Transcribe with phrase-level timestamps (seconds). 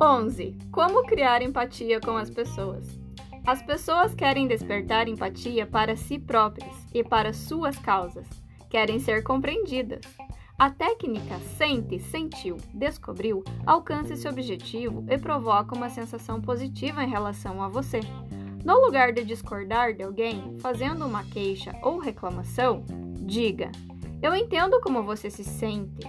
[0.00, 0.58] 11.
[0.70, 3.00] Como criar empatia com as pessoas?
[3.46, 8.26] As pessoas querem despertar empatia para si próprias e para suas causas.
[8.68, 10.02] Querem ser compreendidas.
[10.58, 17.62] A técnica sente, sentiu, descobriu alcança esse objetivo e provoca uma sensação positiva em relação
[17.62, 18.00] a você.
[18.64, 22.84] No lugar de discordar de alguém, fazendo uma queixa ou reclamação,
[23.20, 23.70] diga:
[24.20, 26.06] Eu entendo como você se sente.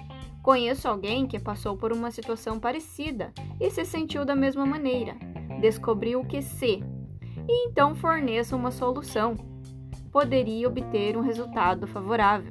[0.47, 5.13] Conheço alguém que passou por uma situação parecida e se sentiu da mesma maneira.
[5.59, 6.81] Descobriu que se,
[7.49, 9.35] e então forneça uma solução.
[10.09, 12.47] Poderia obter um resultado favorável.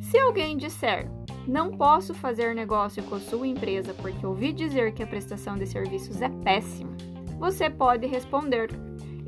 [0.00, 1.06] Se alguém disser,
[1.46, 6.22] não posso fazer negócio com sua empresa porque ouvi dizer que a prestação de serviços
[6.22, 6.96] é péssima,
[7.38, 8.70] você pode responder: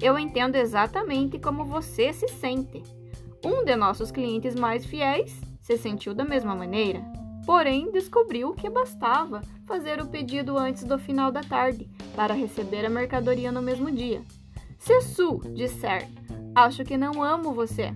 [0.01, 2.83] Eu entendo exatamente como você se sente.
[3.45, 7.18] Um de nossos clientes mais fiéis se sentiu da mesma maneira
[7.49, 12.91] porém descobriu que bastava fazer o pedido antes do final da tarde para receber a
[12.91, 14.21] mercadoria no mesmo dia.
[14.79, 16.07] Se Su disser,
[16.55, 17.95] acho que não amo você,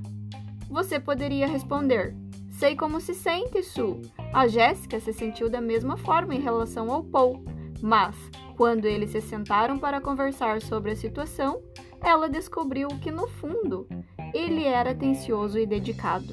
[0.70, 2.16] você poderia responder,
[2.50, 4.00] sei como se sente, Su.
[4.32, 7.44] A Jéssica se sentiu da mesma forma em relação ao Paul,
[7.82, 8.16] mas
[8.56, 11.60] quando eles se sentaram para conversar sobre a situação,
[12.00, 13.86] ela descobriu que no fundo
[14.32, 16.32] ele era atencioso e dedicado.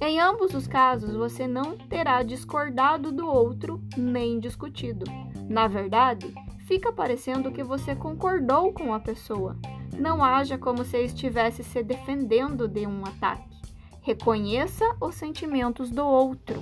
[0.00, 5.04] Em ambos os casos, você não terá discordado do outro nem discutido.
[5.48, 6.32] Na verdade,
[6.66, 9.56] fica parecendo que você concordou com a pessoa.
[9.98, 13.54] Não haja como se estivesse se defendendo de um ataque.
[14.02, 16.60] Reconheça os sentimentos do outro.